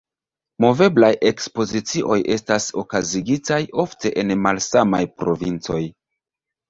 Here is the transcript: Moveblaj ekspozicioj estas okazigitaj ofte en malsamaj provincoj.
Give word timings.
Moveblaj 0.63 1.09
ekspozicioj 1.31 2.17
estas 2.35 2.67
okazigitaj 2.83 3.61
ofte 3.87 4.13
en 4.23 4.35
malsamaj 4.47 5.03
provincoj. 5.21 5.83